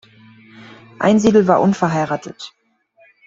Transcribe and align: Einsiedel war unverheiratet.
Einsiedel 0.97 1.45
war 1.47 1.59
unverheiratet. 1.61 2.53